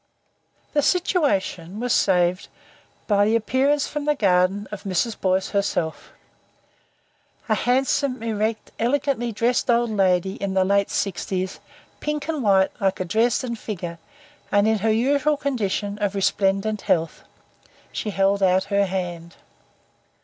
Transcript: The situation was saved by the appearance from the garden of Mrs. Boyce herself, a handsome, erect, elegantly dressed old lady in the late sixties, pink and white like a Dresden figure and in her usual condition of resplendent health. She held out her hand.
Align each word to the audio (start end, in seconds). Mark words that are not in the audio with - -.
The 0.73 0.81
situation 0.81 1.79
was 1.79 1.93
saved 1.93 2.47
by 3.05 3.23
the 3.25 3.35
appearance 3.35 3.87
from 3.87 4.05
the 4.05 4.15
garden 4.15 4.67
of 4.71 4.81
Mrs. 4.81 5.15
Boyce 5.21 5.49
herself, 5.49 6.11
a 7.47 7.53
handsome, 7.53 8.23
erect, 8.23 8.71
elegantly 8.79 9.31
dressed 9.31 9.69
old 9.69 9.91
lady 9.91 10.37
in 10.41 10.55
the 10.55 10.65
late 10.65 10.89
sixties, 10.89 11.59
pink 11.99 12.27
and 12.27 12.41
white 12.41 12.71
like 12.81 12.99
a 12.99 13.05
Dresden 13.05 13.55
figure 13.55 13.99
and 14.51 14.67
in 14.67 14.79
her 14.79 14.89
usual 14.91 15.37
condition 15.37 15.99
of 16.01 16.15
resplendent 16.15 16.81
health. 16.81 17.23
She 17.91 18.09
held 18.09 18.41
out 18.41 18.63
her 18.73 18.87
hand. 18.87 19.35